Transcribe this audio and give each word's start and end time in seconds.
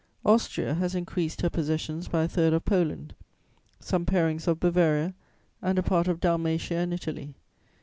"Austria 0.25 0.73
has 0.73 0.95
increased 0.95 1.41
her 1.41 1.49
possessions 1.51 2.07
by 2.07 2.23
a 2.23 2.27
third 2.27 2.53
of 2.53 2.65
Poland, 2.65 3.13
some 3.79 4.03
parings 4.03 4.47
of 4.47 4.59
Bavaria 4.59 5.13
and 5.61 5.77
a 5.77 5.83
part 5.83 6.07
of 6.07 6.19
Dalmatia 6.19 6.77
and 6.77 6.91
Italy. 6.91 7.35